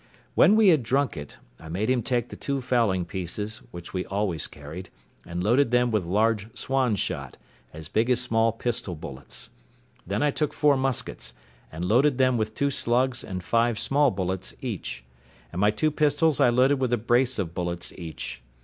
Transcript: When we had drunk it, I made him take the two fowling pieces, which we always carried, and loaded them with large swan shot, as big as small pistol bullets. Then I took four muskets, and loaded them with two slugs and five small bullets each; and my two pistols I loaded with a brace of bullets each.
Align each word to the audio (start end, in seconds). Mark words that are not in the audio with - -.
When 0.33 0.55
we 0.55 0.69
had 0.69 0.81
drunk 0.81 1.15
it, 1.15 1.37
I 1.59 1.69
made 1.69 1.87
him 1.87 2.01
take 2.01 2.29
the 2.29 2.35
two 2.35 2.59
fowling 2.59 3.05
pieces, 3.05 3.59
which 3.69 3.93
we 3.93 4.03
always 4.07 4.47
carried, 4.47 4.89
and 5.27 5.43
loaded 5.43 5.69
them 5.69 5.91
with 5.91 6.05
large 6.05 6.47
swan 6.57 6.95
shot, 6.95 7.37
as 7.71 7.87
big 7.87 8.09
as 8.09 8.19
small 8.19 8.51
pistol 8.51 8.95
bullets. 8.95 9.51
Then 10.07 10.23
I 10.23 10.31
took 10.31 10.55
four 10.55 10.75
muskets, 10.75 11.35
and 11.71 11.85
loaded 11.85 12.17
them 12.17 12.35
with 12.35 12.55
two 12.55 12.71
slugs 12.71 13.23
and 13.23 13.43
five 13.43 13.77
small 13.77 14.09
bullets 14.09 14.55
each; 14.59 15.03
and 15.51 15.61
my 15.61 15.69
two 15.69 15.91
pistols 15.91 16.39
I 16.39 16.49
loaded 16.49 16.79
with 16.79 16.91
a 16.93 16.97
brace 16.97 17.37
of 17.37 17.53
bullets 17.53 17.93
each. 17.93 18.41